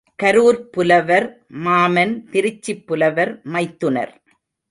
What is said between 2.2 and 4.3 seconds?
திருச்சிப் புலவர், மைத்துனர்.